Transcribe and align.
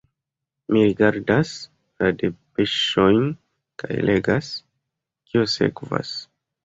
Mi 0.75 0.79
rigardas 0.85 1.51
la 2.03 2.09
depeŝojn 2.23 3.29
kaj 3.83 4.01
legas, 4.11 4.51
kio 5.27 5.45
sekvas. 5.59 6.17